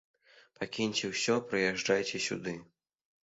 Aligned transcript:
Пакіньце 0.59 1.09
ўсё, 1.11 1.35
прыязджайце 1.51 2.23
сюды. 2.29 2.57